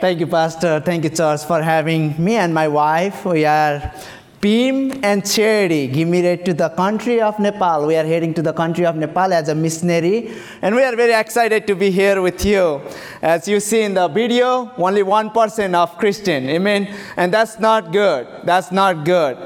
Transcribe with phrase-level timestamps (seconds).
[0.00, 0.78] Thank you, Pastor.
[0.78, 3.24] Thank you, church, for having me and my wife.
[3.24, 3.92] We are
[4.40, 5.88] Beam and Charity.
[5.88, 7.84] Give me right to the country of Nepal.
[7.84, 10.32] We are heading to the country of Nepal as a missionary,
[10.62, 12.80] and we are very excited to be here with you.
[13.20, 15.32] As you see in the video, only one
[15.74, 16.48] of Christian.
[16.48, 16.94] Amen.
[17.16, 18.28] And that's not good.
[18.44, 19.36] That's not good.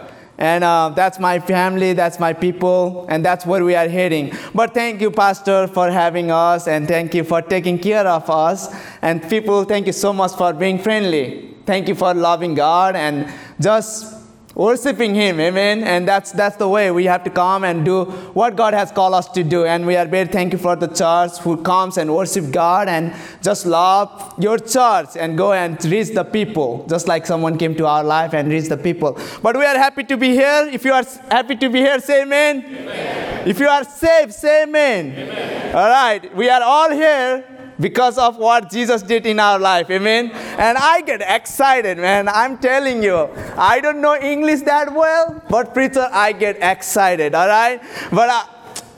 [0.42, 4.32] And uh, that's my family, that's my people, and that's where we are heading.
[4.52, 8.74] But thank you, Pastor, for having us, and thank you for taking care of us.
[9.02, 11.54] And people, thank you so much for being friendly.
[11.64, 14.21] Thank you for loving God and just
[14.54, 15.82] worshiping him amen?
[15.84, 19.14] And that's that's the way we have to come and do what god has called
[19.14, 19.64] us to do.
[19.64, 23.66] And we are very thankful for the church who comes and worship god and just
[23.66, 28.04] love your church and go and reach the people just like someone came to our
[28.04, 29.18] life and reach the people.
[29.42, 30.68] But we are happy to be here.
[30.72, 33.48] If you are happy to be here say amen, amen.
[33.48, 35.12] if you are saved say amen.
[35.12, 35.76] amen.
[35.76, 39.90] All right we are all here because of what Jesus did in our life.
[39.90, 40.30] Amen.
[40.30, 42.28] And I get excited, man.
[42.28, 47.34] I'm telling you, I don't know English that well, but preacher, I get excited.
[47.34, 47.80] All right.
[48.10, 48.48] But I,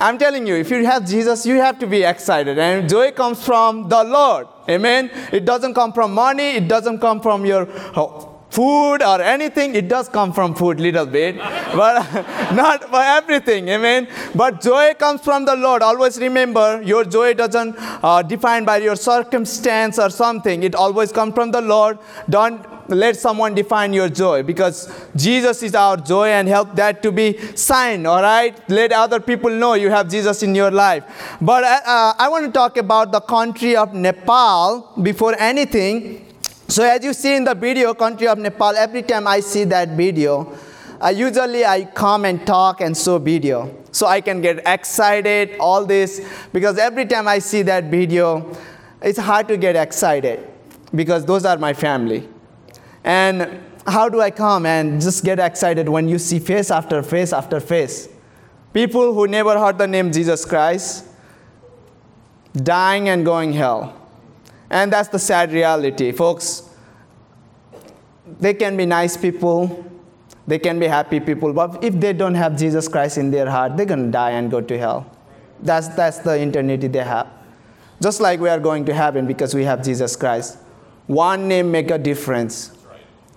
[0.01, 2.59] I'm telling you, if you have Jesus, you have to be excited.
[2.59, 4.49] And joy comes from the Lord.
[4.69, 5.11] Amen.
[5.33, 6.57] It doesn't come from money.
[6.57, 7.67] It doesn't come from your
[8.57, 11.37] food or anything it does come from food little bit
[11.81, 11.95] but
[12.55, 14.07] not for everything amen?
[14.35, 15.83] But joy comes from the lord.
[15.83, 20.63] Always remember your joy doesn't uh, defined by your circumstance or something.
[20.63, 21.99] It always comes from the lord.
[22.29, 27.11] Don't let someone define your joy because jesus is our joy and help that to
[27.11, 28.69] be sign all right?
[28.69, 31.05] Let other people know you have jesus in your life.
[31.41, 36.25] But uh, uh i want to talk about the country of nepal before anything
[36.69, 39.91] so as you see in the video, country of Nepal, every time I see that
[39.91, 40.57] video,
[41.01, 43.75] I usually I come and talk and show video.
[43.93, 48.57] So I can get excited, all this, because every time I see that video,
[49.03, 50.49] it's hard to get excited
[50.95, 52.29] because those are my family.
[53.05, 57.33] And how do I come and just get excited when you see face after face
[57.33, 58.09] after face?
[58.73, 61.07] People who never heard the name Jesus Christ
[62.55, 64.04] dying and going hell.
[64.71, 66.69] And that's the sad reality, folks.
[68.41, 69.91] They can be nice people,
[70.47, 73.77] they can be happy people, but if they don't have Jesus Christ in their heart,
[73.77, 75.11] they're going to die and go to hell.
[75.61, 77.29] That's, that's the eternity they have.
[78.01, 80.59] Just like we are going to heaven because we have Jesus Christ.
[81.07, 82.73] One name make a difference.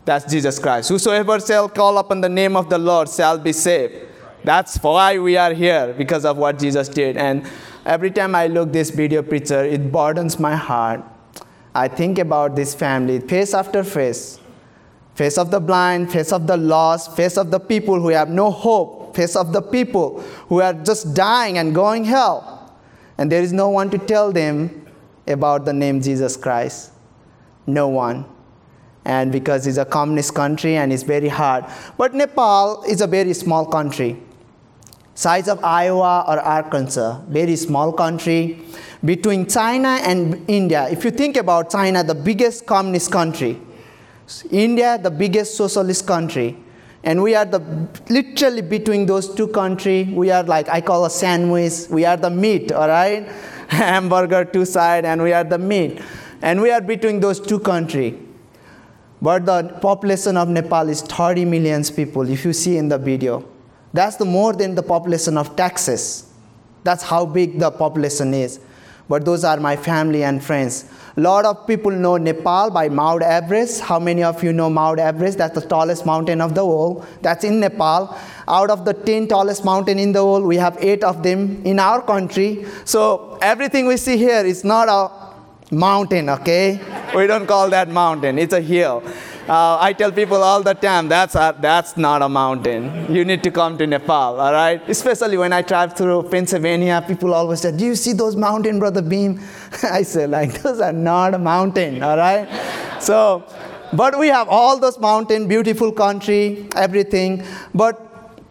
[0.04, 0.90] That's Jesus Christ.
[0.90, 3.94] Whosoever shall call upon the name of the Lord shall be saved.
[4.44, 7.18] That's why we are here because of what Jesus did.
[7.18, 7.46] And
[7.86, 11.04] every time I look this video preacher, it burdens my heart
[11.78, 14.40] I think about this family face after face
[15.14, 18.52] face of the blind, face of the lost, face of the people who have no
[18.52, 22.72] hope, face of the people who are just dying and going hell.
[23.18, 24.88] And there is no one to tell them
[25.26, 26.92] about the name Jesus Christ.
[27.66, 28.26] No one.
[29.06, 31.66] And because it's a communist country and it's very hard.
[31.98, 34.22] But Nepal is a very small country.
[35.17, 38.59] Size of Iowa or Arkansas, very small country
[39.03, 40.88] between China and India.
[40.91, 43.59] If you think about China, the biggest communist country,
[44.51, 46.55] India, the biggest socialist country,
[47.03, 47.59] and we are the
[48.09, 50.07] literally between those two countries.
[50.07, 51.89] We are like I call a sandwich.
[51.89, 53.28] We are the meat, all right,
[53.69, 55.99] hamburger two side, and we are the meat,
[56.44, 58.13] and we are between those two countries.
[59.19, 62.29] But the population of Nepal is 30 million people.
[62.29, 63.56] If you see in the video,
[63.94, 66.31] that's the more than the population of Texas.
[66.84, 68.59] That's how big the population is
[69.09, 70.86] but those are my family and friends.
[71.16, 73.81] A lot of people know Nepal by Mount Everest.
[73.81, 75.38] How many of you know Mount Everest?
[75.38, 77.06] That's the tallest mountain of the world.
[77.22, 78.16] That's in Nepal.
[78.47, 81.80] Out of the 10 tallest mountain in the world, we have 8 of them in
[81.80, 82.66] our country.
[82.86, 86.80] So everything we see here is not a mountain, okay?
[87.16, 88.38] we don't call that mountain.
[88.38, 89.03] It's a hill.
[89.47, 93.13] Uh, I tell people all the time that's, a, that's not a mountain.
[93.13, 94.81] You need to come to Nepal, all right?
[94.90, 99.02] Especially when I travel through Pennsylvania, people always say, Do you see those mountains, Brother
[99.02, 99.40] Beam?
[99.84, 102.46] I say, like, those are not a mountain, all right?
[103.02, 103.46] so,
[103.94, 107.46] but we have all those mountain, beautiful country, everything.
[107.73, 108.41] But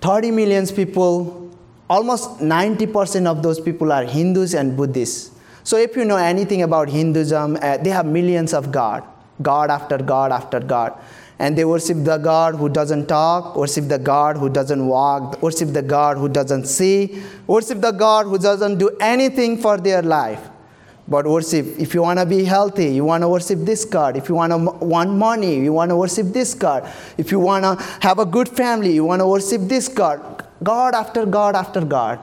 [0.00, 1.50] 30 million people,
[1.90, 5.32] almost 90% of those people are Hindus and Buddhists.
[5.64, 9.02] So if you know anything about Hinduism, uh, they have millions of God.
[9.42, 10.98] God after God after God.
[11.38, 15.72] And they worship the God who doesn't talk, worship the God who doesn't walk, worship
[15.72, 20.40] the God who doesn't see, worship the God who doesn't do anything for their life.
[21.06, 24.16] But worship, if you want to be healthy, you want to worship this God.
[24.16, 26.90] If you want to want money, you want to worship this God.
[27.18, 30.46] If you want to have a good family, you want to worship this God.
[30.62, 32.20] God after God after God.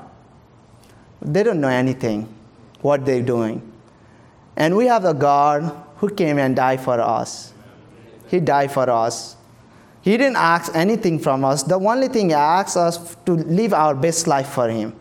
[1.22, 2.28] They don't know anything
[2.82, 3.62] what they're doing.
[4.56, 5.72] And we have a God
[6.02, 7.54] who came and died for us.
[8.28, 9.38] He died for us.
[10.02, 11.62] He didn't ask anything from us.
[11.62, 14.96] The only thing He asked us to live our best life for Him,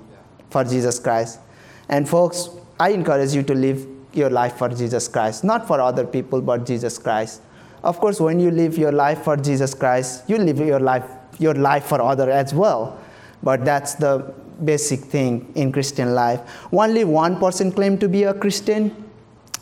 [0.50, 1.40] for Jesus Christ.
[1.88, 6.04] And folks, I encourage you to live your life for Jesus Christ, not for other
[6.04, 7.40] people, but Jesus Christ.
[7.82, 11.04] Of course, when you live your life for Jesus Christ, you live your life,
[11.38, 13.00] your life for other as well.
[13.42, 16.40] But that's the basic thing in Christian life.
[16.70, 18.90] Only one person claimed to be a Christian.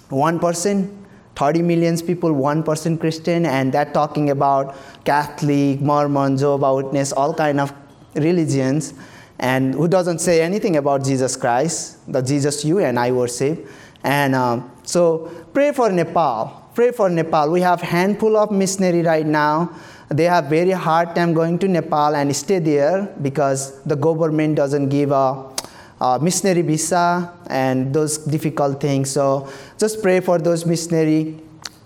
[0.09, 0.98] One person.
[1.39, 4.75] 30 million people, 1% Christian, and that talking about
[5.05, 7.73] Catholic, Mormon, Jehovah Witness, all kind of
[8.15, 8.93] religions,
[9.39, 13.69] and who doesn't say anything about Jesus Christ, the Jesus you and I worship.
[14.03, 16.71] And um, so pray for Nepal.
[16.75, 17.53] Pray for Nepal.
[17.53, 19.71] We have handful of missionary right now.
[20.09, 24.89] They have very hard time going to Nepal and stay there because the government doesn't
[24.89, 25.51] give a
[26.01, 29.11] uh, missionary visa and those difficult things.
[29.11, 31.41] So just pray for those missionary.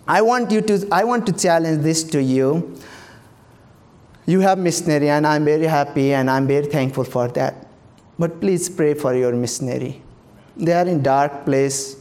[0.06, 2.76] I want you to I want to challenge this to you.
[4.26, 7.66] You have missionary and I'm very happy and I'm very thankful for that.
[8.18, 10.02] But please pray for your missionary.
[10.56, 11.96] They are in dark place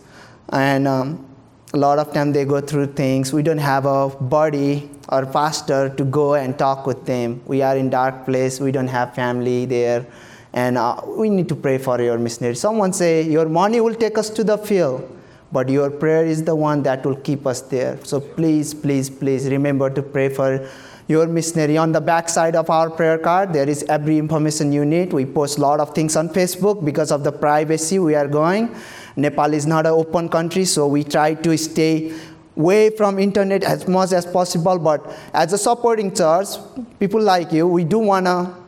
[0.50, 1.26] and um,
[1.74, 3.32] a lot of time they go through things.
[3.32, 7.42] We don't have a body or pastor to go and talk with them.
[7.46, 8.60] We are in dark place.
[8.60, 10.06] We don't have family there
[10.54, 12.56] and uh, we need to pray for your missionary.
[12.56, 15.08] Someone say, Your money will take us to the field,
[15.52, 18.04] but your prayer is the one that will keep us there.
[18.04, 20.68] So please, please, please remember to pray for
[21.08, 21.78] your missionary.
[21.78, 25.14] On the back side of our prayer card, there is every information you need.
[25.14, 28.76] We post a lot of things on Facebook because of the privacy we are going.
[29.16, 32.14] Nepal is not an open country, so we try to stay
[32.56, 36.48] way from internet as much as possible but as a supporting church
[37.00, 38.61] people like you we do want to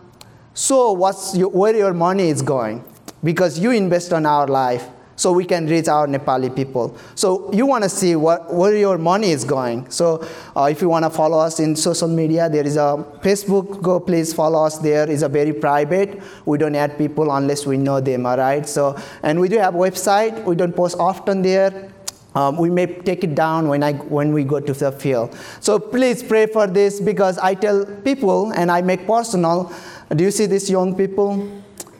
[0.53, 2.83] so what's your, where your money is going?
[3.23, 6.97] Because you invest on our life so we can reach our nepali people.
[7.15, 9.89] So you want to see what, where your money is going.
[9.89, 13.81] So uh, if you want to follow us in social media there is a facebook
[13.81, 15.09] go please follow us there.
[15.09, 16.21] Is a very private.
[16.45, 19.73] We don't add people unless we know them all right so and we do have
[19.73, 20.43] website.
[20.43, 21.92] We don't post often there
[22.35, 25.37] um, we may take it down when, I, when we go to the field.
[25.59, 29.71] So please pray for this because I tell people and I make personal
[30.15, 31.49] do you see these young people?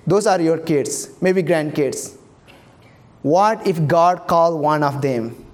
[0.06, 2.16] Those are your kids, maybe grandkids.
[3.24, 5.46] What if God called one of them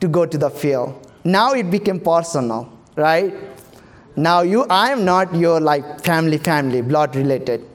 [0.00, 0.94] to go to the field?
[1.24, 3.34] Now it became personal, right?
[4.14, 7.66] Now you I am not your like family family blood related,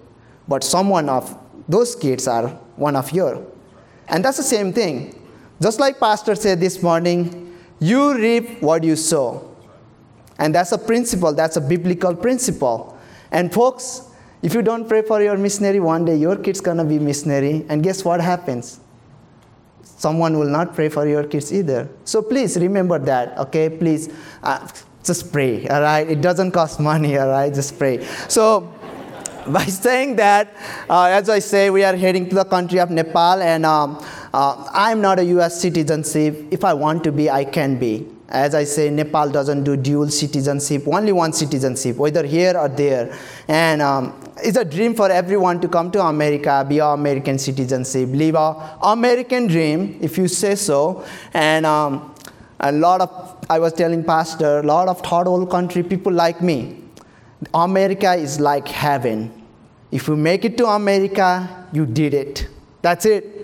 [0.47, 1.35] but someone of
[1.67, 3.45] those kids are one of your.
[4.07, 5.20] And that's the same thing.
[5.61, 9.55] Just like pastor said this morning, you reap what you sow.
[10.39, 12.97] And that's a principle, that's a biblical principle.
[13.31, 14.09] And folks,
[14.41, 17.83] if you don't pray for your missionary, one day your kid's gonna be missionary, and
[17.83, 18.79] guess what happens?
[19.83, 21.87] Someone will not pray for your kids either.
[22.05, 23.69] So please remember that, okay?
[23.69, 24.09] Please,
[24.41, 24.67] uh,
[25.03, 26.09] just pray, all right?
[26.09, 27.53] It doesn't cost money, all right?
[27.53, 28.03] Just pray.
[28.27, 28.73] So,
[29.47, 30.55] by saying that,
[30.89, 34.69] uh, as I say, we are heading to the country of Nepal, and um, uh,
[34.73, 35.59] I'm not a U.S.
[35.59, 36.47] citizenship.
[36.51, 38.07] If I want to be, I can be.
[38.29, 43.13] As I say, Nepal doesn't do dual citizenship, only one citizenship, whether here or there.
[43.49, 48.07] And um, it's a dream for everyone to come to America, be an American citizenship,
[48.13, 51.03] live a American dream, if you say so.
[51.33, 52.15] And um,
[52.61, 56.41] a lot of, I was telling Pastor, a lot of third world country people like
[56.41, 56.77] me.
[57.53, 59.29] America is like heaven.
[59.91, 62.47] If you make it to America, you did it.
[62.81, 63.40] That's it.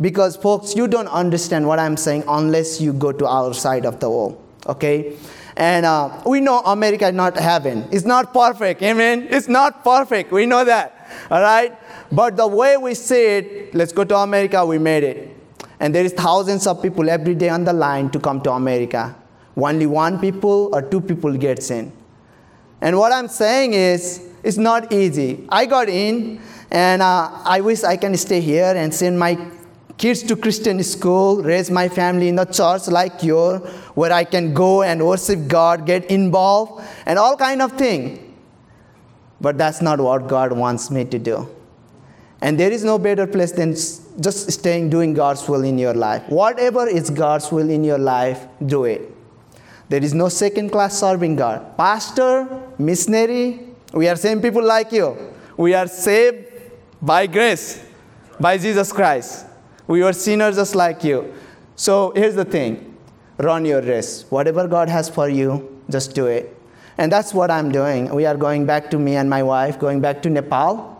[0.00, 4.00] Because, folks, you don't understand what I'm saying unless you go to our side of
[4.00, 5.16] the wall, okay?
[5.56, 7.88] And uh, we know America is not heaven.
[7.92, 9.28] It's not perfect, amen?
[9.30, 10.32] It's not perfect.
[10.32, 11.78] We know that, all right?
[12.10, 15.36] But the way we see it, let's go to America, we made it.
[15.78, 19.14] And there is thousands of people every day on the line to come to America.
[19.56, 21.92] Only one people or two people gets in.
[22.80, 25.46] And what I'm saying is, it's not easy.
[25.48, 29.38] I got in, and uh, I wish I can stay here and send my
[29.96, 33.58] kids to Christian school, raise my family in a church like your,
[33.94, 38.34] where I can go and worship God, get involved, and all kind of thing.
[39.40, 41.48] But that's not what God wants me to do.
[42.40, 46.28] And there is no better place than just staying doing God's will in your life.
[46.28, 49.10] Whatever is God's will in your life, do it.
[49.88, 51.76] There is no second class serving God.
[51.76, 52.48] Pastor,
[52.78, 53.60] missionary,
[53.92, 55.16] we are same people like you.
[55.56, 56.52] We are saved
[57.00, 57.84] by grace,
[58.40, 59.46] by Jesus Christ.
[59.86, 61.34] We were sinners just like you.
[61.76, 62.96] So here's the thing
[63.38, 64.24] run your race.
[64.30, 66.56] Whatever God has for you, just do it.
[66.98, 68.14] And that's what I'm doing.
[68.14, 70.94] We are going back to me and my wife, going back to Nepal.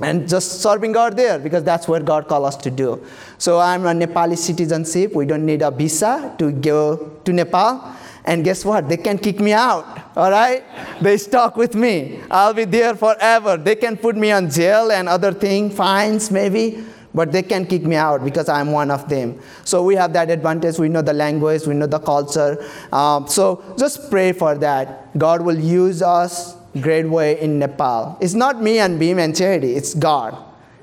[0.00, 3.04] and just serving God there because that's what God called us to do.
[3.38, 5.14] So I'm a Nepali citizenship.
[5.14, 7.94] We don't need a visa to go to Nepal.
[8.24, 8.88] And guess what?
[8.88, 10.16] They can kick me out.
[10.16, 10.64] All right?
[11.00, 12.20] They stuck with me.
[12.30, 13.56] I'll be there forever.
[13.56, 17.84] They can put me on jail and other thing, fines maybe, but they can kick
[17.84, 19.40] me out because I'm one of them.
[19.64, 20.78] So we have that advantage.
[20.78, 22.62] We know the language, we know the culture.
[22.92, 25.16] Um, so just pray for that.
[25.16, 28.18] God will use us great way in Nepal.
[28.20, 30.36] It's not me and Beam and Charity, it's God.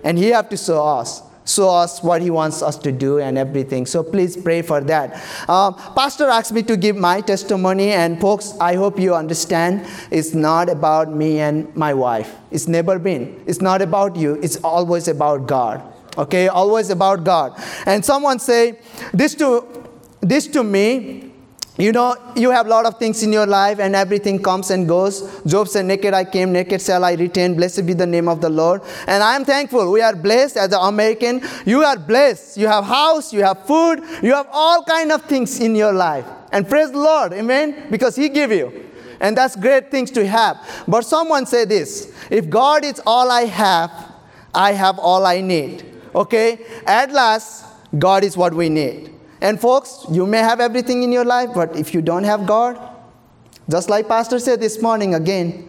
[0.03, 3.37] And He have to show us show us what he wants us to do and
[3.37, 8.21] everything so please pray for that uh, pastor asked me to give my testimony and
[8.21, 13.41] folks i hope you understand it's not about me and my wife it's never been
[13.47, 17.53] it's not about you it's always about god okay always about god
[17.85, 18.77] and someone say
[19.13, 19.65] this to
[20.21, 21.31] this to me
[21.77, 24.87] you know, you have a lot of things in your life and everything comes and
[24.87, 25.41] goes.
[25.45, 27.55] Job said, Naked I came, naked shall I return.
[27.55, 28.81] Blessed be the name of the Lord.
[29.07, 29.89] And I am thankful.
[29.89, 31.41] We are blessed as an American.
[31.65, 32.57] You are blessed.
[32.57, 36.25] You have house, you have food, you have all kind of things in your life.
[36.51, 38.89] And praise the Lord, amen, because He give you.
[39.19, 40.57] And that's great things to have.
[40.87, 43.91] But someone say this, if God is all I have,
[44.53, 45.90] I have all I need.
[46.13, 46.65] Okay?
[46.85, 47.65] At last,
[47.97, 49.13] God is what we need.
[49.41, 52.79] And folks, you may have everything in your life, but if you don't have God,
[53.69, 55.67] just like Pastor said this morning again,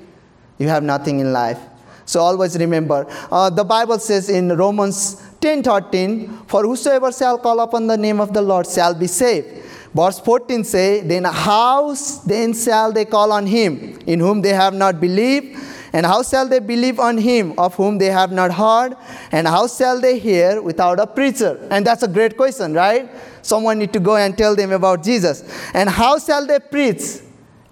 [0.58, 1.58] you have nothing in life.
[2.04, 7.60] So always remember, uh, the Bible says in Romans 10 13, For whosoever shall call
[7.60, 9.62] upon the name of the Lord shall be saved.
[9.94, 11.94] Verse 14 say, Then how
[12.26, 15.58] then shall they call on him in whom they have not believed?
[15.92, 18.96] And how shall they believe on him of whom they have not heard?
[19.30, 21.66] And how shall they hear without a preacher?
[21.70, 23.10] And that's a great question, right?
[23.42, 25.42] Someone need to go and tell them about Jesus.
[25.74, 27.02] And how shall they preach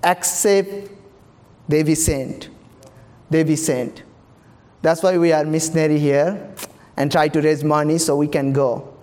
[0.04, 0.90] except
[1.68, 2.50] they be sent?
[3.30, 4.02] They be sent.
[4.82, 6.54] That's why we are missionary here
[6.96, 8.94] and try to raise money so we can go.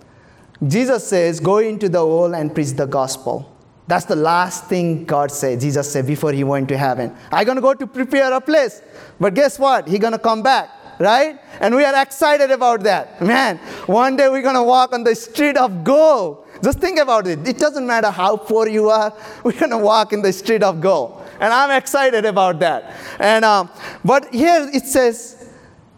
[0.66, 3.54] Jesus says, Go into the world and preach the gospel.
[3.88, 7.16] That's the last thing God said, Jesus said before he went to heaven.
[7.32, 8.82] I'm going to go to prepare a place.
[9.18, 9.88] But guess what?
[9.88, 10.68] He's going to come back,
[11.00, 11.40] right?
[11.58, 13.22] And we are excited about that.
[13.22, 16.46] Man, one day we're going to walk on the street of gold.
[16.62, 17.48] Just think about it.
[17.48, 19.10] It doesn't matter how poor you are,
[19.42, 21.22] we're going to walk in the street of gold.
[21.40, 22.94] And I'm excited about that.
[23.18, 23.70] And, um,
[24.04, 25.48] but here it says,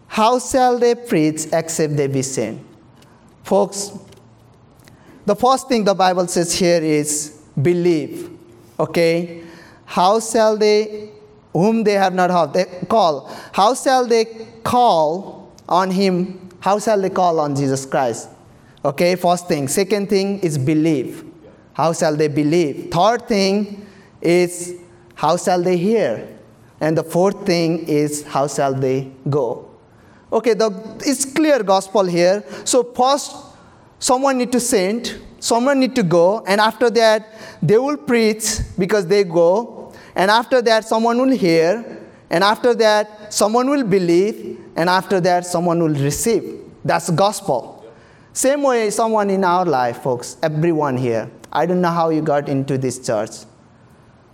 [0.07, 2.65] How shall they preach except they be sent?
[3.43, 3.91] Folks,
[5.25, 8.29] the first thing the Bible says here is believe.
[8.79, 9.43] Okay?
[9.85, 11.09] How shall they,
[11.53, 13.29] whom they have not heard, they call?
[13.51, 14.25] How shall they
[14.63, 16.49] call on him?
[16.59, 18.29] How shall they call on Jesus Christ?
[18.83, 19.67] Okay, first thing.
[19.67, 21.25] Second thing is believe.
[21.73, 22.91] How shall they believe?
[22.91, 23.85] Third thing
[24.21, 24.75] is
[25.15, 26.27] how shall they hear?
[26.79, 29.69] And the fourth thing is how shall they go?
[30.33, 30.71] Okay, the,
[31.05, 32.43] it's clear gospel here.
[32.63, 33.35] So first,
[33.99, 37.27] someone need to send someone need to go and after that
[37.61, 39.93] they will preach because they go.
[40.15, 41.99] And after that someone will hear.
[42.29, 44.59] And after that someone will believe.
[44.77, 46.61] And after that someone will receive.
[46.85, 47.85] That's gospel.
[48.31, 51.29] Same way someone in our life folks everyone here.
[51.51, 53.31] I don't know how you got into this church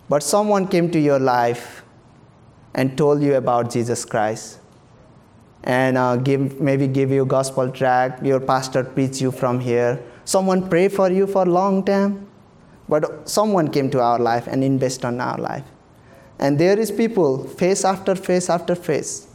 [0.09, 1.83] but someone came to your life
[2.73, 4.59] and told you about jesus christ
[5.63, 8.19] and uh, give, maybe give you gospel track.
[8.23, 12.27] Your pastor preach you from here Someone prayed for you for a long time,
[12.89, 15.63] but someone came to our life and invest on our life.
[16.37, 19.27] And there is people, face after face after face,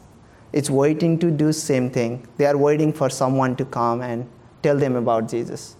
[0.52, 2.28] it's waiting to do same thing.
[2.37, 4.28] They are waiting for someone to come and
[4.62, 5.76] tell them about Jesus.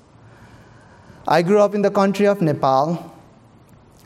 [1.29, 3.15] I grew up in the country of Nepal.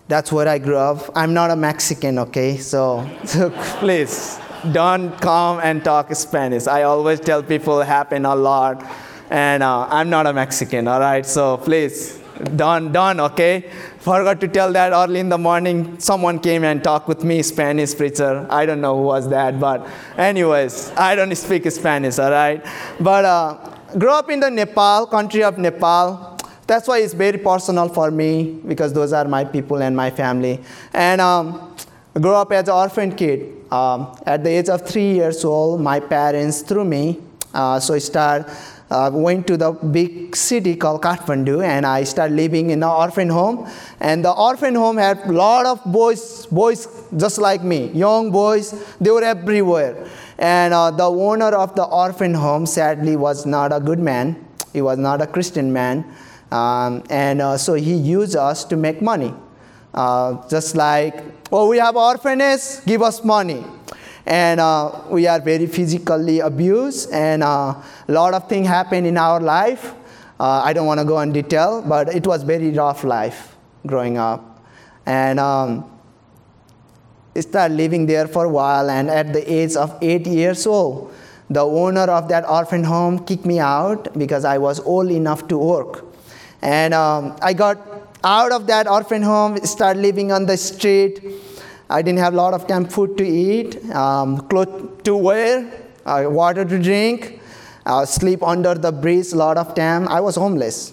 [0.08, 1.08] That's where I grew up.
[1.14, 2.56] I'm not a Mexican, okay?
[2.56, 4.40] So, so please
[4.72, 6.66] don't come and talk Spanish.
[6.66, 8.84] I always tell people happen a lot
[9.30, 11.26] and uh, I'm not a Mexican, all right?
[11.26, 12.18] So please,
[12.56, 13.70] done, done, okay?
[13.98, 15.98] Forgot to tell that early in the morning.
[15.98, 18.46] Someone came and talked with me, Spanish preacher.
[18.50, 22.64] I don't know who was that, but anyways, I don't speak Spanish, all right?
[23.00, 26.38] But uh, grew up in the Nepal, country of Nepal.
[26.66, 30.60] That's why it's very personal for me because those are my people and my family.
[30.92, 31.76] And um,
[32.20, 33.52] grew up as an orphan kid.
[33.70, 37.20] Um, at the age of three years old, my parents threw me.
[37.52, 38.52] Uh, so I started
[38.90, 43.28] uh, went to the big city called Kathmandu and I started living in an orphan
[43.28, 43.68] home.
[44.00, 48.72] And the orphan home had a lot of boys, boys just like me, young boys,
[49.00, 50.08] they were everywhere.
[50.38, 54.82] And uh, the owner of the orphan home sadly was not a good man, he
[54.82, 56.04] was not a Christian man.
[56.52, 59.34] Um, and uh, so he used us to make money.
[59.92, 63.64] Uh, just like, oh, we have orphanage, give us money.
[64.26, 69.40] And uh, we are very physically abused, and a lot of things happen in our
[69.40, 69.94] life.
[70.38, 73.56] I don't want to go in detail, but it was very rough life
[73.86, 74.60] growing up.
[75.06, 75.88] And um,
[77.40, 81.14] started living there for a while, and at the age of eight years old,
[81.48, 85.56] the owner of that orphan home kicked me out because I was old enough to
[85.56, 86.04] work.
[86.62, 87.78] And um, I got
[88.24, 91.20] out of that orphan home, started living on the street.
[91.88, 95.70] I didn't have a lot of time food to eat, um, clothes to wear,
[96.04, 97.40] uh, water to drink,
[97.84, 100.08] uh, sleep under the breeze a lot of time.
[100.08, 100.92] I was homeless.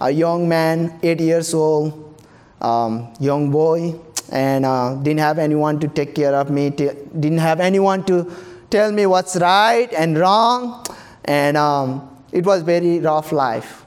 [0.00, 2.14] A young man, eight years old,
[2.60, 3.94] um, young boy,
[4.30, 8.30] and uh, didn't have anyone to take care of me, didn't have anyone to
[8.70, 10.84] tell me what's right and wrong,
[11.24, 13.84] and um, it was very rough life.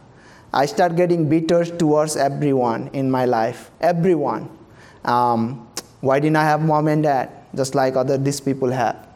[0.54, 4.50] I started getting bitter towards everyone in my life, everyone.
[5.06, 5.68] Um,
[6.02, 9.08] why didn't I have mom and dad, just like other these people have?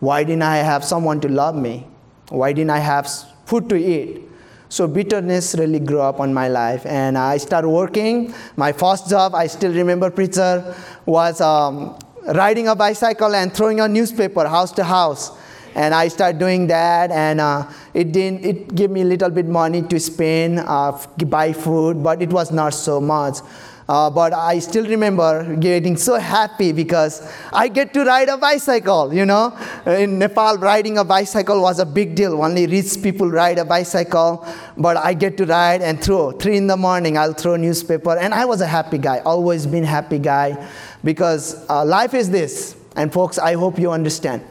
[0.00, 1.86] Why didn't I have someone to love me?
[2.28, 3.08] Why didn't I have
[3.46, 4.22] food to eat?
[4.68, 8.34] So bitterness really grew up on my life, and I started working.
[8.56, 10.74] My first job, I still remember, preacher,
[11.06, 11.96] was um,
[12.34, 15.30] riding a bicycle and throwing a newspaper house to house.
[15.76, 18.46] And I started doing that, and uh, it didn't.
[18.46, 22.50] It gave me a little bit money to spend, uh, buy food, but it was
[22.50, 23.40] not so much.
[23.86, 29.12] Uh, but I still remember getting so happy because I get to ride a bicycle,
[29.12, 29.56] you know.
[29.86, 32.42] In Nepal, riding a bicycle was a big deal.
[32.42, 34.44] Only rich people ride a bicycle,
[34.78, 36.32] but I get to ride and throw.
[36.32, 39.84] Three in the morning, I'll throw newspaper, and I was a happy guy, always been
[39.84, 40.66] happy guy
[41.04, 42.76] because uh, life is this.
[42.96, 44.42] And folks, I hope you understand.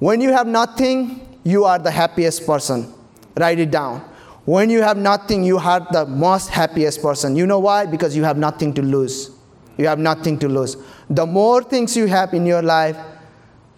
[0.00, 2.92] When you have nothing, you are the happiest person.
[3.38, 4.00] Write it down.
[4.46, 7.36] When you have nothing, you are the most happiest person.
[7.36, 7.84] You know why?
[7.86, 9.30] Because you have nothing to lose.
[9.76, 10.78] You have nothing to lose.
[11.10, 12.96] The more things you have in your life,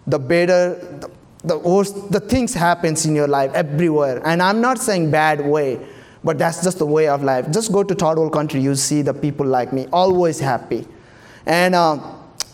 [0.07, 1.11] the better, the,
[1.43, 4.21] the worst, the things happens in your life everywhere.
[4.25, 5.85] And I'm not saying bad way,
[6.23, 7.51] but that's just the way of life.
[7.51, 10.87] Just go to third world country, you see the people like me, always happy.
[11.45, 11.99] And uh,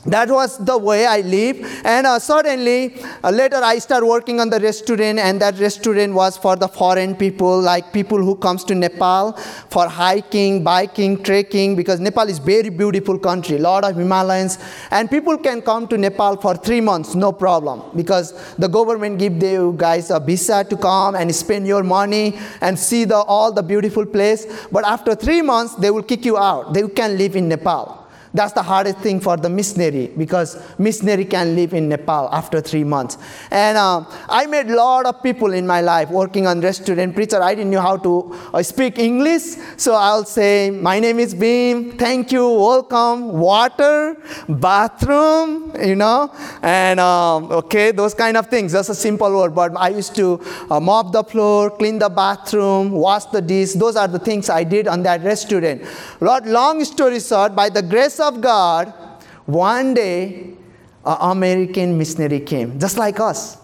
[0.06, 1.58] that was the way I live.
[1.84, 6.38] And uh, suddenly, uh, later I started working on the restaurant, and that restaurant was
[6.38, 9.34] for the foreign people, like people who comes to Nepal
[9.70, 14.58] for hiking, biking, trekking, because Nepal is very beautiful country, lot of Himalayans,
[14.92, 19.44] and people can come to Nepal for three months, no problem, because the government give
[19.44, 23.64] you guys a visa to come and spend your money and see the, all the
[23.64, 24.48] beautiful place.
[24.72, 26.74] But after three months, they will kick you out.
[26.74, 27.99] They can live in Nepal.
[28.34, 32.84] That's the hardest thing for the missionary because missionary can live in Nepal after three
[32.84, 33.18] months.
[33.50, 37.42] And uh, I met a lot of people in my life working on restaurant preacher.
[37.42, 41.98] I didn't know how to uh, speak English, so I'll say, "My name is Beam.
[41.98, 42.48] Thank you.
[42.48, 43.40] Welcome.
[43.40, 44.16] Water,
[44.48, 48.74] bathroom, you know, and um, okay, those kind of things.
[48.74, 49.56] Just a simple word.
[49.56, 50.40] But I used to
[50.70, 53.74] uh, mop the floor, clean the bathroom, wash the dish.
[53.74, 55.82] Those are the things I did on that restaurant.
[56.22, 58.94] Long story short, by the grace of God,
[59.46, 60.54] one day,
[61.06, 63.58] an American missionary came, just like us.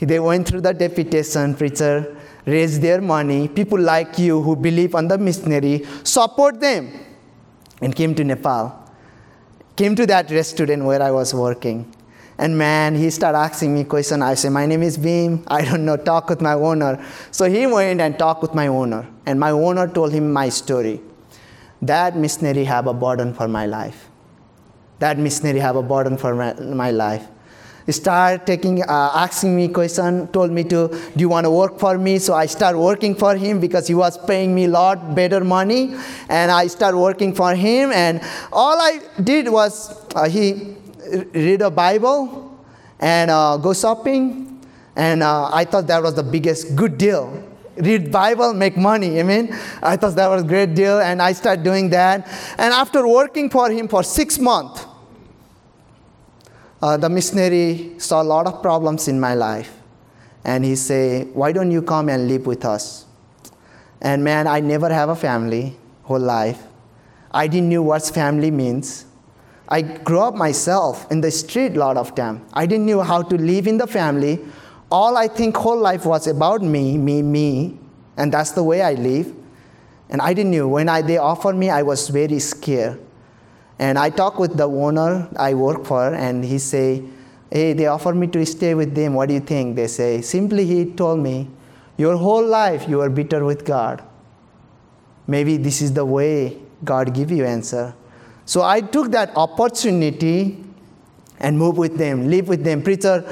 [0.00, 3.46] They went through the deputation, preacher, raised their money.
[3.46, 6.90] People like you who believe on the missionary, support them,
[7.80, 8.78] and came to Nepal.
[9.76, 11.94] Came to that restaurant where I was working.
[12.36, 14.22] And man, he started asking me question.
[14.22, 15.44] I said, my name is Beam.
[15.46, 17.04] I don't know, talk with my owner.
[17.30, 19.06] So he went and talked with my owner.
[19.24, 21.00] And my owner told him my story
[21.82, 24.08] that missionary have a burden for my life.
[25.00, 27.26] That missionary have a burden for my, my life.
[27.86, 31.80] He started taking, uh, asking me question, told me to, do you want to work
[31.80, 32.20] for me?
[32.20, 35.96] So I started working for him because he was paying me a lot better money.
[36.28, 37.90] And I started working for him.
[37.90, 38.20] And
[38.52, 40.76] all I did was uh, he
[41.34, 42.56] read a Bible
[43.00, 44.60] and uh, go shopping.
[44.94, 49.18] And uh, I thought that was the biggest good deal read Bible, make money.
[49.20, 52.26] I mean, I thought that was a great deal, and I started doing that.
[52.58, 54.86] And after working for him for six months,
[56.82, 59.72] uh, the missionary saw a lot of problems in my life,
[60.44, 63.06] and he said, "Why don't you come and live with us?"
[64.00, 66.60] And man, I never have a family whole life.
[67.30, 69.06] I didn't know what family means.
[69.68, 72.44] I grew up myself in the street a lot of time.
[72.52, 74.40] I didn't know how to live in the family
[74.92, 77.78] all I think whole life was about me, me, me,
[78.18, 79.34] and that's the way I live.
[80.10, 80.68] And I didn't know.
[80.68, 83.00] When I, they offered me, I was very scared.
[83.78, 87.02] And I talked with the owner I work for, and he say,
[87.50, 89.14] hey, they offered me to stay with them.
[89.14, 89.76] What do you think?
[89.76, 91.48] They say, simply he told me,
[91.96, 94.02] your whole life you are bitter with God.
[95.26, 97.94] Maybe this is the way God give you answer.
[98.44, 100.62] So I took that opportunity
[101.38, 102.82] and move with them, live with them.
[102.82, 103.24] Preacher,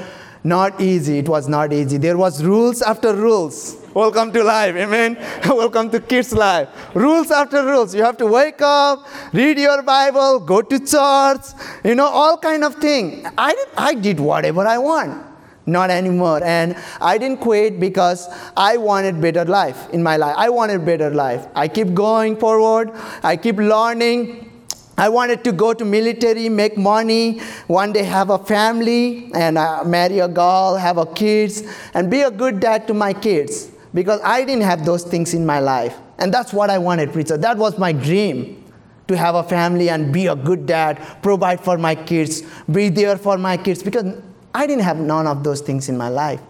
[0.43, 1.19] not easy.
[1.19, 1.97] It was not easy.
[1.97, 3.77] There was rules after rules.
[3.93, 5.17] Welcome to life, amen.
[5.45, 6.69] Welcome to kids' life.
[6.95, 7.93] Rules after rules.
[7.93, 11.41] You have to wake up, read your Bible, go to church,
[11.83, 13.25] you know, all kind of thing.
[13.37, 15.27] I did, I did whatever I want.
[15.65, 16.43] Not anymore.
[16.43, 18.27] And I didn't quit because
[18.57, 20.35] I wanted better life in my life.
[20.37, 21.47] I wanted better life.
[21.53, 22.91] I keep going forward.
[23.23, 24.50] I keep learning.
[24.97, 29.83] I wanted to go to military, make money, one day have a family, and uh,
[29.83, 33.71] marry a girl, have a kids, and be a good dad to my kids.
[33.93, 35.97] Because I didn't have those things in my life.
[36.17, 37.37] And that's what I wanted, preacher.
[37.37, 38.63] That was my dream
[39.07, 43.17] to have a family and be a good dad, provide for my kids, be there
[43.17, 43.83] for my kids.
[43.83, 44.15] Because
[44.53, 46.41] I didn't have none of those things in my life.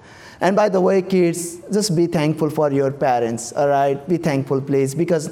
[0.42, 4.08] And by the way, kids, just be thankful for your parents, all right?
[4.10, 5.30] Be thankful, please, because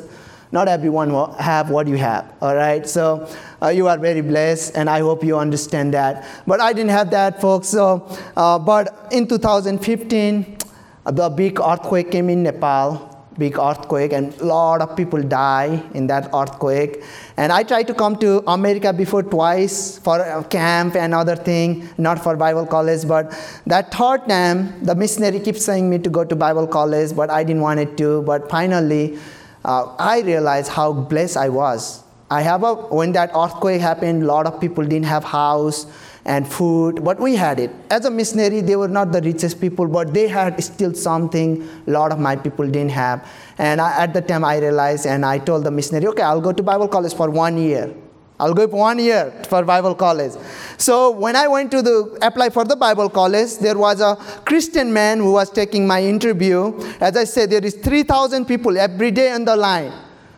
[0.52, 2.88] not everyone will have what you have all right?
[2.88, 3.30] So
[3.62, 6.26] uh, you are very blessed and i hope you understand that.
[6.48, 10.58] But i didn't have that folks so uh, but in 2015
[11.06, 13.10] the big earthquake came in nepal
[13.40, 17.02] big earthquake and a lot of people die in that earthquake.
[17.38, 21.88] And i tried to come to america before twice for a camp and other thing
[21.98, 23.32] not for bible college but
[23.66, 27.44] that third time the missionary keeps saying me to go to bible college but i
[27.44, 28.22] didn't want it to.
[28.24, 29.18] But finally
[29.65, 32.04] uh, I realized how blessed I was.
[32.32, 35.88] I have a, when that earthquake happened, a lot of people didn't have house
[36.26, 37.72] and food, but we had it.
[37.89, 41.89] As a missionary, they were not the richest people, but they had still something a
[41.89, 43.28] lot of my people didn't have.
[43.58, 46.52] And I, at the time, I realized, and I told the missionary, okay, I'll go
[46.52, 47.93] to Bible college for one year.
[48.39, 50.32] I'll go one year for Bible college.
[50.78, 54.93] So when I went to the apply for the Bible college, there was a Christian
[54.93, 56.80] man who was taking my interview.
[57.02, 59.91] As I said, there is 3,000 people every day on the line.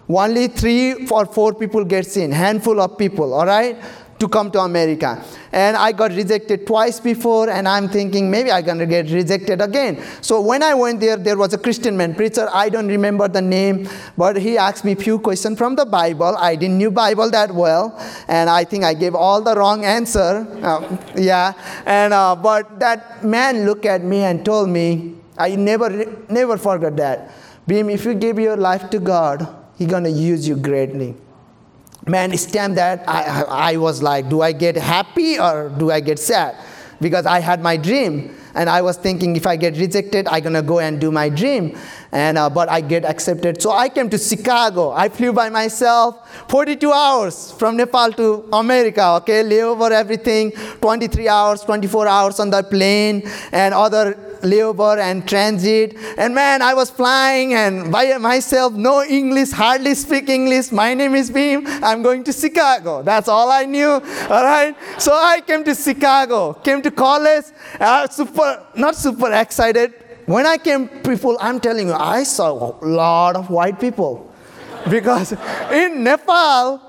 [0.10, 3.78] Only three or four people gets in, handful of people, all right?
[4.22, 5.22] To come to America.
[5.52, 10.02] And I got rejected twice before, and I'm thinking maybe I'm gonna get rejected again.
[10.22, 13.42] So when I went there, there was a Christian man, preacher, I don't remember the
[13.42, 16.38] name, but he asked me few questions from the Bible.
[16.38, 20.48] I didn't knew Bible that well, and I think I gave all the wrong answer.
[20.62, 21.54] Uh, yeah,
[21.86, 25.90] and uh, but that man looked at me and told me, I never,
[26.30, 27.32] never forget that.
[27.66, 31.16] Beam, if you give your life to God, He's gonna use you greatly
[32.08, 36.20] man stamp that I, I was like do i get happy or do i get
[36.20, 36.56] sad?
[37.00, 40.54] Because i had my dream and i was thinking if i get rejected i'm going
[40.54, 41.78] to go and do my dream
[42.12, 46.30] and uh, but i get accepted so i came to chicago i flew by myself
[46.50, 52.64] 42 hours from nepal to america okay layover everything 23 hours 24 hours on the
[52.64, 55.96] plane and other layover and transit.
[56.18, 60.72] And man, I was flying and by myself, no English, hardly speak English.
[60.72, 61.64] My name is Beam.
[61.66, 63.02] I'm going to Chicago.
[63.04, 63.90] That's all I knew.
[63.90, 64.76] All right.
[64.98, 67.46] So I came to Chicago, came to college.
[67.80, 69.94] Uh, super, not super excited
[70.26, 74.32] when I came people, I'm telling you, I saw a lot of white people.
[74.90, 75.34] because
[75.72, 76.82] in Nepal,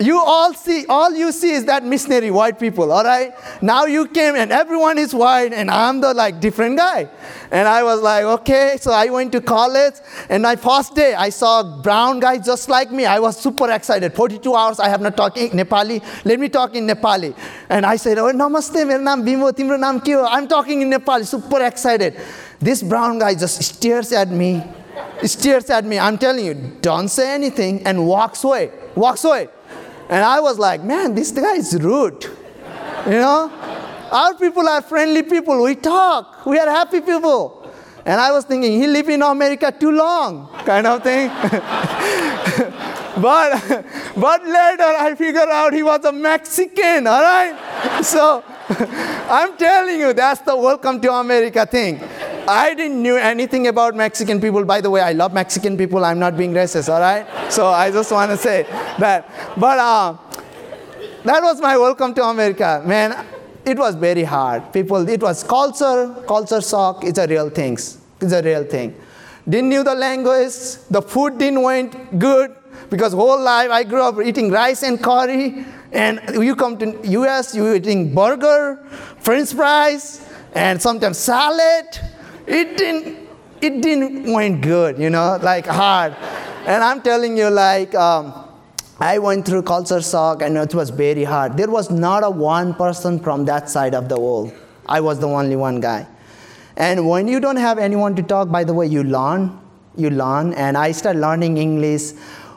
[0.00, 3.34] you all see, all you see is that missionary white people, all right?
[3.60, 7.10] Now you came and everyone is white and I'm the like different guy.
[7.50, 9.94] And I was like, okay, so I went to college
[10.30, 13.04] and my first day I saw a brown guy just like me.
[13.04, 14.14] I was super excited.
[14.14, 16.02] 42 hours I have not talked in Nepali.
[16.24, 17.36] Let me talk in Nepali.
[17.68, 20.26] And I said, oh, namaste, my name timro.
[20.30, 22.16] I'm talking in Nepali, super excited.
[22.60, 24.62] This brown guy just stares at me,
[25.24, 25.98] stares at me.
[25.98, 29.48] I'm telling you, don't say anything and walks away, walks away.
[30.10, 32.22] And I was like, man, this guy is rude.
[33.06, 33.50] You know?
[34.12, 35.62] Our people are friendly people.
[35.62, 36.44] We talk.
[36.44, 37.72] We are happy people.
[38.04, 41.28] And I was thinking, he lived in America too long, kind of thing.
[43.22, 43.84] but,
[44.16, 48.02] but later I figured out he was a Mexican, all right?
[48.02, 48.42] So
[49.30, 52.00] I'm telling you, that's the welcome to America thing.
[52.50, 54.64] I didn't knew anything about Mexican people.
[54.64, 56.04] By the way, I love Mexican people.
[56.04, 57.24] I'm not being racist, all right?
[57.52, 58.64] So I just want to say
[58.98, 59.30] that.
[59.56, 60.16] But uh,
[61.22, 62.82] that was my welcome to America.
[62.84, 63.24] Man,
[63.64, 64.72] it was very hard.
[64.72, 67.04] People, it was culture, culture shock.
[67.04, 67.74] It's a real thing.
[67.74, 68.96] It's a real thing.
[69.48, 70.54] Didn't knew the language.
[70.90, 72.56] The food didn't went good
[72.90, 75.64] because whole life I grew up eating rice and curry.
[75.92, 78.84] And you come to US, you eating burger,
[79.20, 82.09] French fries, and sometimes salad
[82.50, 83.28] it didn't
[83.60, 86.16] it didn't went good, you know, like hard.
[86.66, 88.32] And I'm telling you, like, um,
[88.98, 91.56] I went through culture shock and it was very hard.
[91.56, 94.52] There was not a one person from that side of the world.
[94.86, 96.06] I was the only one guy.
[96.76, 99.58] And when you don't have anyone to talk, by the way, you learn,
[99.96, 100.54] you learn.
[100.54, 102.12] And I started learning English.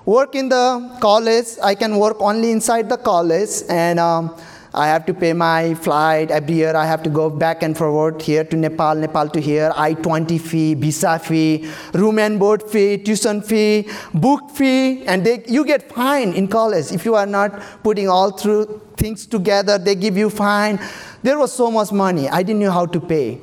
[0.05, 3.63] Work in the college, I can work only inside the college.
[3.69, 4.35] And um,
[4.75, 6.75] I have to pay my flight every year.
[6.75, 10.39] I have to go back and forward here to Nepal, Nepal to here, I 20
[10.39, 15.91] fee, visa fee, room and board fee, tuition fee, book fee, and they, you get
[15.91, 16.91] fine in college.
[16.91, 20.79] If you are not putting all through things together, they give you fine.
[21.21, 22.27] There was so much money.
[22.27, 23.39] I didn't know how to pay.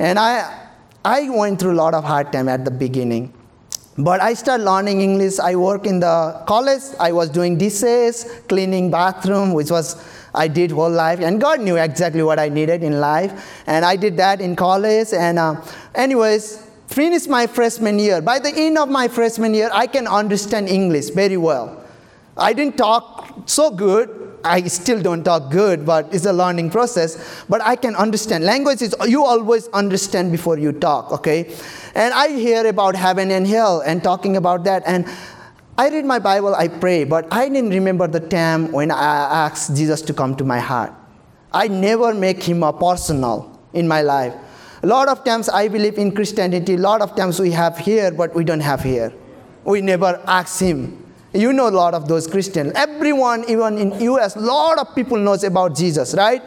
[0.00, 0.68] And I,
[1.04, 3.32] I went through a lot of hard time at the beginning.
[3.96, 5.38] But I started learning English.
[5.38, 6.82] I work in the college.
[6.98, 10.02] I was doing dishes, cleaning bathroom, which was
[10.34, 13.96] I did whole life, and God knew exactly what I needed in life, and I
[13.96, 15.08] did that in college.
[15.12, 15.62] And uh,
[15.94, 18.20] anyways, finished my freshman year.
[18.20, 21.84] By the end of my freshman year, I can understand English very well.
[22.36, 24.16] I didn't talk so good.
[24.42, 27.44] I still don't talk good, but it's a learning process.
[27.48, 28.44] But I can understand.
[28.44, 31.54] Language is you always understand before you talk, okay?
[31.94, 34.82] And I hear about heaven and hell and talking about that.
[34.86, 35.06] And
[35.80, 39.74] I read my Bible, I pray, but I didn't remember the time when I asked
[39.74, 40.92] Jesus to come to my heart.
[41.54, 44.34] I never make him a personal in my life.
[44.82, 48.10] A lot of times I believe in Christianity, a lot of times we have here,
[48.10, 49.10] but we don't have here.
[49.64, 51.02] We never ask him.
[51.32, 52.72] You know a lot of those Christians.
[52.74, 56.42] Everyone, even in US, a lot of people knows about Jesus, right?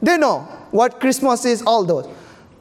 [0.00, 2.06] They know what Christmas is, all those.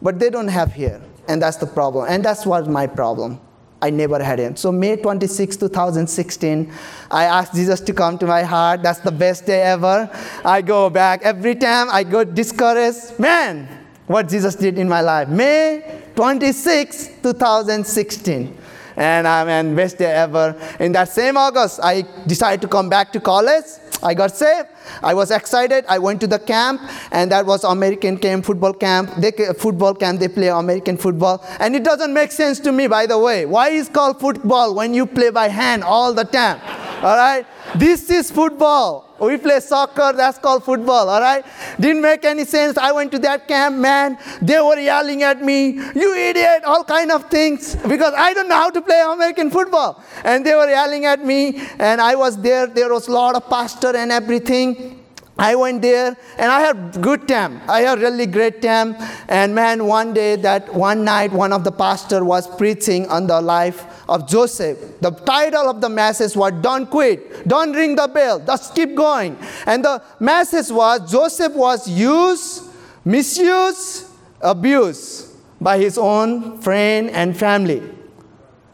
[0.01, 0.99] But they don't have here.
[1.27, 2.07] And that's the problem.
[2.09, 3.39] And that's what my problem.
[3.81, 4.55] I never had him.
[4.55, 6.71] So May 26, 2016,
[7.09, 8.83] I asked Jesus to come to my heart.
[8.83, 10.09] That's the best day ever.
[10.45, 13.19] I go back every time I go discouraged.
[13.19, 13.67] Man,
[14.07, 15.27] what Jesus did in my life.
[15.29, 18.57] May 26, 2016
[18.95, 20.55] and I'm in best day ever.
[20.79, 23.65] In that same August, I decided to come back to college.
[24.03, 24.67] I got saved.
[25.03, 25.85] I was excited.
[25.87, 29.11] I went to the camp, and that was American camp, football camp.
[29.17, 30.19] They football camp.
[30.19, 33.45] They play American football, and it doesn't make sense to me, by the way.
[33.45, 36.59] Why is called football when you play by hand all the time?
[37.03, 39.15] All right, this is football.
[39.19, 41.45] We play soccer, that's called football, all right?
[41.79, 42.77] Didn't make any sense.
[42.77, 44.17] I went to that camp, man.
[44.41, 48.55] They were yelling at me, you idiot, all kind of things, because I don't know
[48.55, 50.03] how to play American football.
[50.23, 52.65] And they were yelling at me, and I was there.
[52.65, 55.00] There was a lot of pastor and everything.
[55.41, 57.61] I went there and I had good time.
[57.67, 58.95] I had really great time.
[59.27, 63.41] And man, one day that one night, one of the pastor was preaching on the
[63.41, 64.77] life of Joseph.
[65.01, 69.35] The title of the message was Don't Quit, Don't Ring the Bell, just keep going.
[69.65, 72.65] And the message was Joseph was used,
[73.03, 74.05] misused,
[74.41, 77.81] abused by his own friend and family.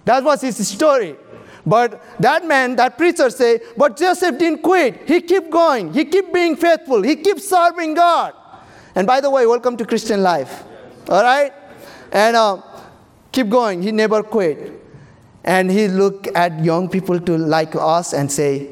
[0.04, 1.16] That was his story.
[1.68, 5.02] But that man, that preacher say, but Joseph didn't quit.
[5.06, 5.94] He kept going.
[5.94, 7.02] He kept being faithful.
[7.02, 8.34] He kept serving God.
[8.96, 10.64] And by the way, welcome to Christian life.
[11.10, 11.52] All right?
[12.14, 12.62] And uh,
[13.34, 13.84] keep going.
[13.84, 14.82] He never quit.
[15.44, 18.70] And he look at young people to like us and say,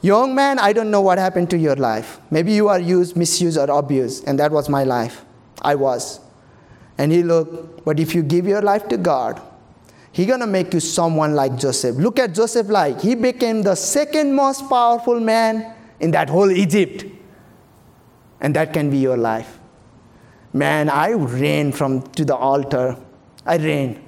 [0.00, 2.18] young man, I don't know what happened to your life.
[2.30, 4.26] Maybe you are used, misused, or abused.
[4.26, 5.26] And that was my life.
[5.60, 6.20] I was.
[6.96, 9.38] And he looked, but if you give your life to God,
[10.16, 11.96] He's going to make you someone like Joseph.
[11.96, 17.04] Look at Joseph like he became the second most powerful man in that whole Egypt.
[18.40, 19.58] And that can be your life.
[20.54, 22.96] Man, I ran from to the altar.
[23.44, 24.02] I ran.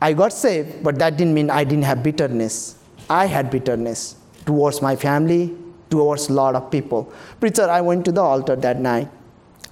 [0.00, 2.78] I got saved, but that didn't mean I didn't have bitterness.
[3.10, 5.54] I had bitterness towards my family,
[5.90, 7.12] towards a lot of people.
[7.38, 9.10] Preacher, I went to the altar that night.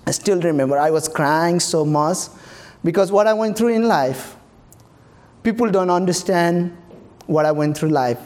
[0.07, 2.29] I still remember I was crying so much
[2.85, 4.36] because what I went through in life
[5.47, 6.77] people don't understand
[7.27, 8.19] what I went through life.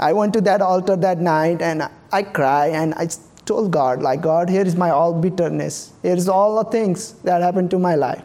[0.00, 3.08] I went to that altar that night and I cry and I
[3.44, 5.92] told God, like, God, here is my all bitterness.
[6.02, 8.24] Here is all the things that happened to my life.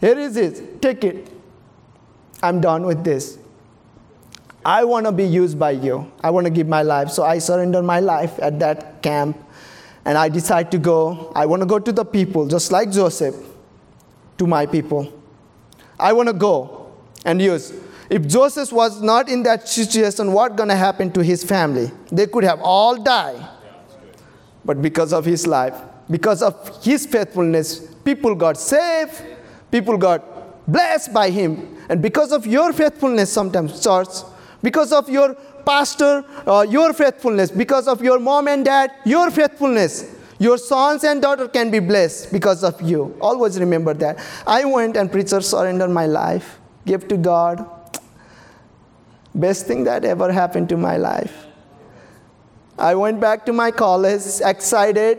[0.00, 0.82] Here is it.
[0.82, 1.30] Take it.
[2.42, 3.38] I'm done with this.
[4.64, 6.10] I want to be used by you.
[6.24, 7.10] I want to give my life.
[7.10, 9.38] So I surrender my life at that camp
[10.04, 11.30] and I decide to go.
[11.36, 13.36] I want to go to the people, just like Joseph,
[14.38, 15.12] to my people.
[15.96, 16.79] I want to go.
[17.24, 17.72] And use.
[18.08, 21.92] If Joseph was not in that situation, what gonna happen to his family?
[22.10, 23.46] They could have all died.
[24.64, 25.74] But because of his life,
[26.10, 29.22] because of his faithfulness, people got saved,
[29.70, 31.78] people got blessed by him.
[31.88, 34.08] And because of your faithfulness, sometimes, church,
[34.62, 40.16] because of your pastor, uh, your faithfulness, because of your mom and dad, your faithfulness,
[40.38, 43.16] your sons and daughter can be blessed because of you.
[43.20, 44.18] Always remember that.
[44.46, 46.59] I went and preacher surrendered my life
[46.90, 47.64] give to God.
[49.34, 51.46] Best thing that ever happened to my life.
[52.78, 54.22] I went back to my college
[54.52, 55.18] excited.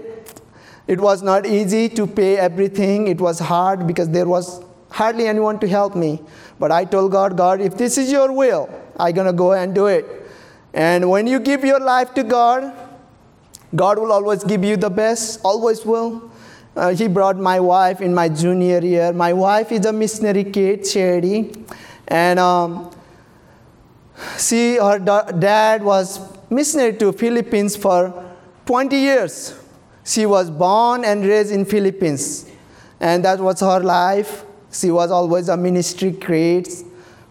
[0.88, 3.07] It was not easy to pay everything.
[3.07, 6.21] It was hard because there was hardly anyone to help me.
[6.60, 9.73] But I told God, God, if this is your will, I'm going to go and
[9.73, 10.05] do it.
[10.73, 12.73] And when you give your life to God,
[13.75, 16.31] God will always give you the best, always will.
[16.75, 19.12] Uh, he brought my wife in my junior year.
[19.12, 21.65] My wife is a missionary kid, Charity.
[22.07, 22.91] And um,
[24.38, 29.60] she, her da- dad was missionary to Philippines for 20 years.
[30.05, 32.49] She was born and raised in Philippines.
[32.99, 34.45] And that was her life.
[34.71, 36.67] She was always a ministry kid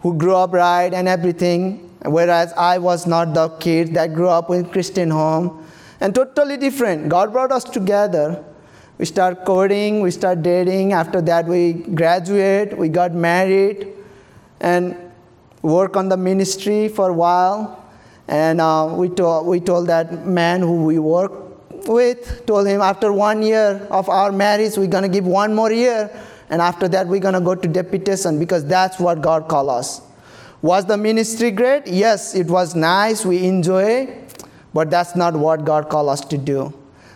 [0.01, 1.89] who grew up right and everything.
[2.05, 5.67] Whereas I was not the kid that grew up in Christian home.
[6.01, 7.09] And totally different.
[7.09, 8.45] God brought us together.
[9.01, 10.93] We start coding, we start dating.
[10.93, 13.89] After that, we graduate, we got married,
[14.61, 14.95] and
[15.63, 17.83] work on the ministry for a while.
[18.29, 21.33] And uh, we, told, we told that man who we work
[21.89, 25.73] with, told him after one year of our marriage, we're going to give one more
[25.73, 26.11] year.
[26.51, 30.03] And after that, we're going to go to deputation because that's what God called us.
[30.61, 31.87] Was the ministry great?
[31.87, 33.25] Yes, it was nice.
[33.25, 34.15] We enjoy,
[34.75, 36.75] but that's not what God called us to do.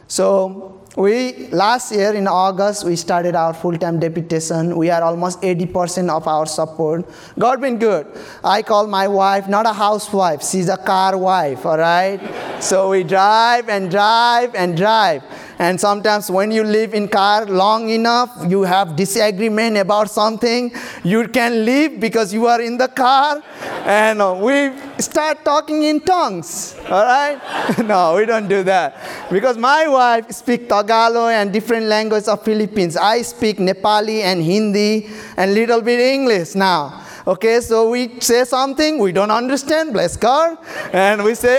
[0.08, 4.76] So we last year in August we started our full-time deputation.
[4.76, 7.04] We are almost 80% of our support.
[7.38, 8.06] God been good.
[8.44, 12.20] I call my wife not a housewife, she's a car wife, all right?
[12.62, 15.22] so we drive and drive and drive.
[15.58, 20.72] And sometimes when you live in car long enough, you have disagreement about something.
[21.04, 23.40] You can leave because you are in the car,
[23.84, 26.74] and we start talking in tongues.
[26.88, 27.38] All right?
[27.84, 28.96] no, we don't do that
[29.34, 32.96] because my wife speaks Tagalog and different languages of Philippines.
[32.96, 37.02] I speak Nepali and Hindi and little bit English now.
[37.26, 40.56] Okay, so we say something we don't understand, bless God,
[40.92, 41.58] and we say,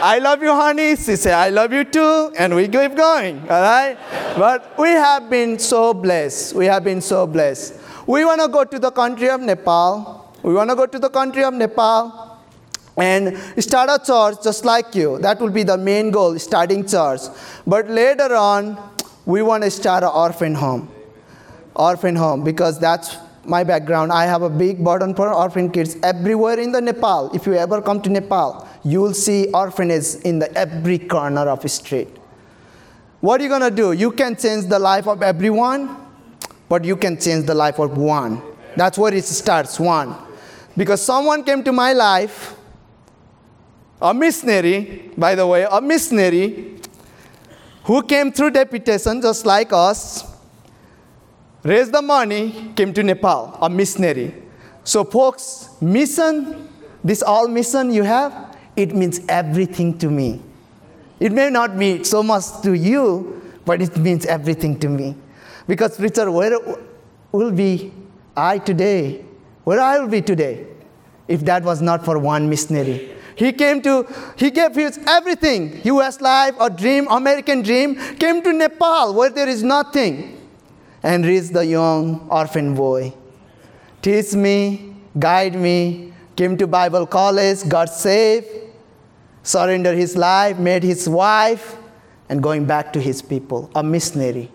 [0.00, 0.96] I love you, honey.
[0.96, 3.98] She say, I love you too, and we keep going, all right?
[4.38, 6.54] But we have been so blessed.
[6.54, 7.74] We have been so blessed.
[8.06, 10.32] We want to go to the country of Nepal.
[10.42, 12.35] We want to go to the country of Nepal
[12.96, 15.18] and start a church just like you.
[15.18, 17.20] That will be the main goal, starting church.
[17.66, 18.78] But later on,
[19.26, 20.88] we want to start an orphan home.
[21.74, 26.58] Orphan home, because that's my background, I have a big burden for orphan kids everywhere
[26.58, 27.30] in the Nepal.
[27.32, 31.62] If you ever come to Nepal, you will see orphanages in the every corner of
[31.62, 32.08] the street.
[33.20, 33.92] What are you gonna do?
[33.92, 35.96] You can change the life of everyone,
[36.68, 38.42] but you can change the life of one.
[38.76, 40.14] That's where it starts, one.
[40.76, 42.55] Because someone came to my life,
[44.00, 46.80] a missionary, by the way, a missionary
[47.84, 50.24] who came through deputation just like us
[51.62, 54.34] raised the money, came to Nepal, a missionary.
[54.84, 56.68] So, folks, mission,
[57.02, 60.42] this all mission you have, it means everything to me.
[61.18, 65.16] It may not mean so much to you, but it means everything to me.
[65.66, 66.56] Because, Richard, where
[67.32, 67.92] will be
[68.36, 69.24] I today?
[69.64, 70.66] Where I will be today
[71.26, 73.10] if that was not for one missionary?
[73.36, 78.52] He came to, he gave his everything, US life, a dream, American dream, came to
[78.52, 80.40] Nepal where there is nothing
[81.02, 83.12] and raised the young orphan boy.
[84.00, 88.46] Teach me, guide me, came to Bible college, got saved,
[89.42, 91.76] surrendered his life, made his wife,
[92.28, 94.50] and going back to his people, a missionary.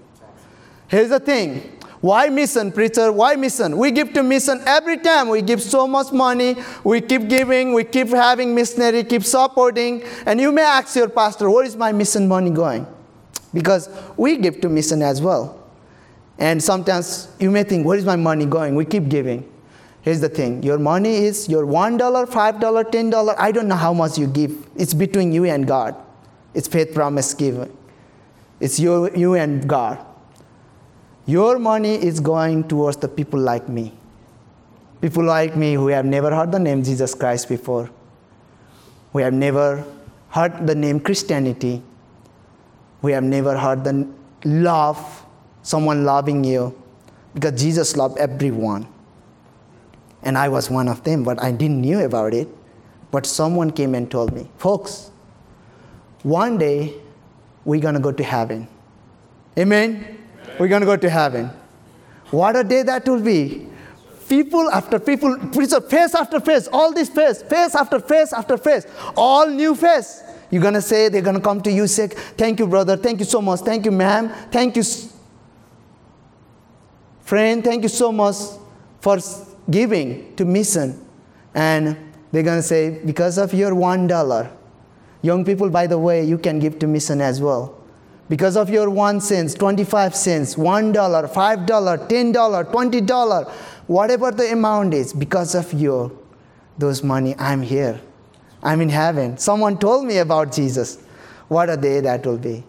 [0.87, 3.11] Here's the thing why mission, preacher?
[3.11, 3.77] Why mission?
[3.77, 5.29] We give to mission every time.
[5.29, 6.55] We give so much money.
[6.83, 7.73] We keep giving.
[7.73, 10.03] We keep having missionary, keep supporting.
[10.25, 12.87] And you may ask your pastor, where is my mission money going?
[13.53, 13.87] Because
[14.17, 15.59] we give to mission as well.
[16.39, 18.73] And sometimes you may think, where is my money going?
[18.73, 19.47] We keep giving.
[20.01, 23.35] Here's the thing your money is your $1, $5, $10.
[23.37, 24.67] I don't know how much you give.
[24.75, 25.95] It's between you and God.
[26.55, 27.71] It's faith promise given.
[28.59, 30.03] It's you, you and God.
[31.25, 33.93] Your money is going towards the people like me.
[35.01, 37.89] People like me who have never heard the name Jesus Christ before,
[39.13, 39.85] who have never
[40.29, 41.81] heard the name Christianity,
[43.01, 44.07] who have never heard the
[44.45, 45.25] love
[45.63, 46.75] someone loving you
[47.33, 48.87] because Jesus loved everyone.
[50.23, 52.47] And I was one of them, but I didn't knew about it.
[53.09, 55.11] But someone came and told me, folks,
[56.23, 56.93] one day
[57.65, 58.67] we're gonna go to heaven.
[59.57, 60.20] Amen?
[60.59, 61.49] We're gonna go to heaven.
[62.29, 63.67] What a day that will be.
[64.29, 68.85] People after people, face after face, all this face, face after face after face,
[69.17, 70.23] all new face.
[70.49, 73.41] You're gonna say, they're gonna come to you, say, Thank you, brother, thank you so
[73.41, 74.83] much, thank you, ma'am, thank you,
[77.31, 78.35] Friend, thank you so much
[78.99, 79.17] for
[79.69, 80.99] giving to mission.
[81.55, 81.95] And
[82.29, 84.51] they're going to say, because of your one dollar.
[85.21, 87.80] Young people, by the way, you can give to mission as well.
[88.31, 93.43] Because of your one cents, 25 cents, one dollar, five dollar, ten dollar, twenty dollar,
[93.87, 96.09] whatever the amount is, because of your
[96.77, 97.99] those money, I'm here.
[98.63, 99.37] I'm in heaven.
[99.37, 100.97] Someone told me about Jesus.
[101.49, 102.63] What a day that will be.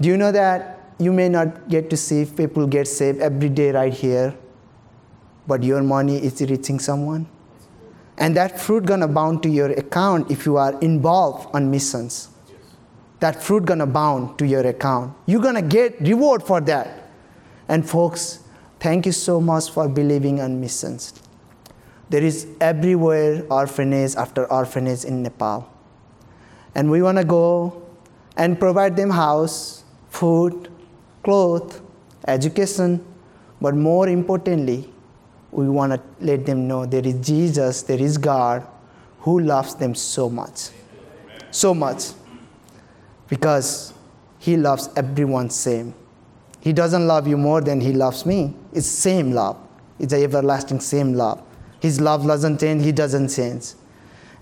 [0.00, 3.48] Do you know that you may not get to see if people get saved every
[3.48, 4.32] day right here,
[5.48, 7.26] but your money is reaching someone?
[8.18, 12.28] And that fruit gonna bound to your account if you are involved on missions.
[13.22, 15.14] That fruit gonna bound to your account.
[15.26, 17.08] You're gonna get reward for that.
[17.68, 18.40] And folks,
[18.80, 21.14] thank you so much for believing on missions.
[22.10, 25.70] There is everywhere orphanage after orphanage in Nepal.
[26.74, 27.84] And we wanna go
[28.36, 30.68] and provide them house, food,
[31.22, 31.80] clothes,
[32.26, 33.04] education,
[33.60, 34.92] but more importantly,
[35.52, 38.66] we want to let them know there is Jesus, there is God
[39.20, 40.70] who loves them so much.
[41.52, 42.14] So much.
[43.32, 43.94] Because
[44.38, 45.94] he loves everyone same.
[46.60, 48.54] He doesn't love you more than he loves me.
[48.74, 49.56] It's same love.
[49.98, 51.42] It's an everlasting same love.
[51.80, 53.72] His love doesn't change, he doesn't change.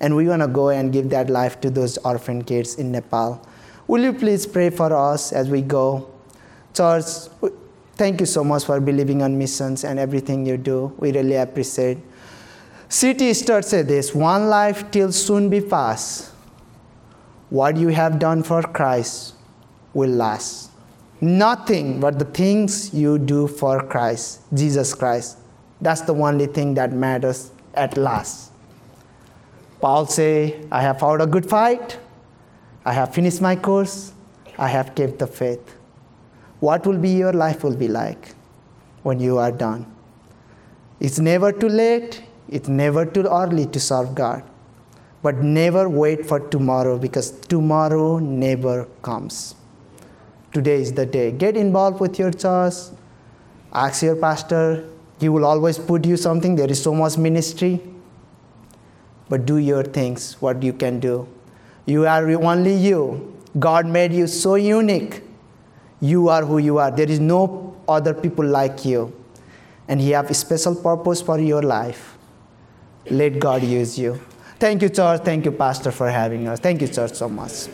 [0.00, 3.46] And we want to go and give that life to those orphan kids in Nepal.
[3.86, 6.10] Will you please pray for us as we go?
[6.74, 7.04] Church,
[7.94, 10.92] thank you so much for believing on missions and everything you do.
[10.98, 11.98] We really appreciate.
[12.88, 13.34] C.T.
[13.34, 16.32] Studd said this one life till soon be past.
[17.50, 19.34] What you have done for Christ
[19.92, 20.70] will last.
[21.20, 25.38] Nothing but the things you do for Christ, Jesus Christ.
[25.80, 28.52] That's the only thing that matters at last.
[29.80, 31.98] Paul say, I have fought a good fight.
[32.84, 34.12] I have finished my course.
[34.58, 35.76] I have kept the faith
[36.60, 38.34] what will be your life will be like
[39.02, 39.86] when you are done.
[41.00, 44.42] It's never too late, it's never too early to serve God.
[45.22, 49.54] But never wait for tomorrow because tomorrow never comes.
[50.52, 51.30] Today is the day.
[51.30, 52.74] Get involved with your church.
[53.72, 54.88] Ask your pastor.
[55.20, 56.56] He will always put you something.
[56.56, 57.80] There is so much ministry.
[59.28, 61.28] But do your things, what you can do.
[61.86, 63.36] You are only you.
[63.58, 65.22] God made you so unique
[66.00, 66.90] you are who you are.
[66.90, 69.14] There is no other people like you.
[69.86, 72.16] And He have a special purpose for your life.
[73.10, 74.20] Let God use you.
[74.60, 75.22] Thank you, church.
[75.22, 76.60] Thank you, Pastor, for having us.
[76.60, 77.66] Thank you, church, so much.